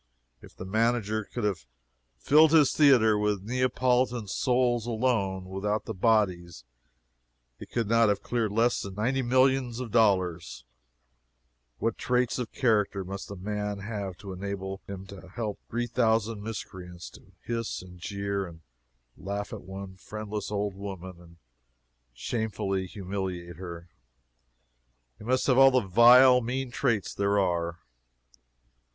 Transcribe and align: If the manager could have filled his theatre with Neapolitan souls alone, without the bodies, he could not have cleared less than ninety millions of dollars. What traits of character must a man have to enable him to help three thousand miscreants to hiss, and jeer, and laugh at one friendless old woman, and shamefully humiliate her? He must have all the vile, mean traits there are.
If 0.41 0.55
the 0.55 0.65
manager 0.65 1.25
could 1.25 1.43
have 1.43 1.67
filled 2.17 2.53
his 2.53 2.73
theatre 2.73 3.19
with 3.19 3.43
Neapolitan 3.43 4.27
souls 4.27 4.87
alone, 4.87 5.45
without 5.45 5.85
the 5.85 5.93
bodies, 5.93 6.63
he 7.59 7.67
could 7.67 7.87
not 7.87 8.09
have 8.09 8.23
cleared 8.23 8.51
less 8.51 8.81
than 8.81 8.95
ninety 8.95 9.21
millions 9.21 9.79
of 9.79 9.91
dollars. 9.91 10.65
What 11.77 11.99
traits 11.99 12.39
of 12.39 12.51
character 12.51 13.03
must 13.05 13.29
a 13.29 13.35
man 13.35 13.77
have 13.77 14.17
to 14.17 14.33
enable 14.33 14.81
him 14.87 15.05
to 15.05 15.29
help 15.29 15.59
three 15.69 15.85
thousand 15.85 16.41
miscreants 16.41 17.07
to 17.11 17.33
hiss, 17.43 17.83
and 17.83 17.99
jeer, 17.99 18.47
and 18.47 18.61
laugh 19.15 19.53
at 19.53 19.61
one 19.61 19.97
friendless 19.97 20.49
old 20.49 20.73
woman, 20.73 21.19
and 21.21 21.37
shamefully 22.11 22.87
humiliate 22.87 23.57
her? 23.57 23.87
He 25.19 25.25
must 25.25 25.45
have 25.45 25.59
all 25.59 25.69
the 25.69 25.81
vile, 25.87 26.41
mean 26.41 26.71
traits 26.71 27.13
there 27.13 27.37
are. 27.37 27.77